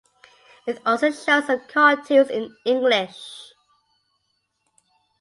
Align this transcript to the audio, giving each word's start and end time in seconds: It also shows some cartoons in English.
It 0.65 0.81
also 0.83 1.11
shows 1.11 1.45
some 1.45 1.61
cartoons 1.67 2.31
in 2.31 2.57
English. 2.65 3.53